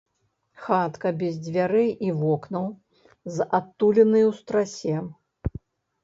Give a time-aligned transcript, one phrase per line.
[0.67, 2.65] Хатка без дзвярэй і вокнаў,
[3.35, 4.95] з адтулінай у страсе.